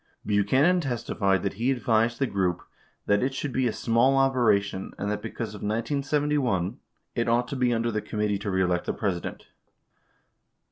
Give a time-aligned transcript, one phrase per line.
[0.25, 2.63] Buchanan testified that he advised the group
[3.05, 6.79] that "it should be a small operation, and that because of 1971
[7.13, 9.45] it ought to be under the Committee To Ee Elect the President."